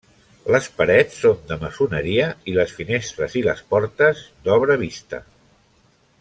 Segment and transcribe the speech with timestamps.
[0.53, 5.21] Les parets són de maçoneria i les finestres i les portes, d'obra vista.